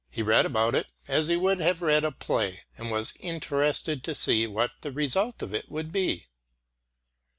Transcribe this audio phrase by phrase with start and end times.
[0.09, 4.15] He read about it as he would have read a play, and was interested to
[4.15, 6.25] see what the result of it would be.